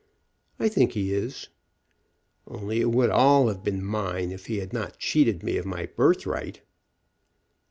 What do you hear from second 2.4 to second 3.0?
"Only it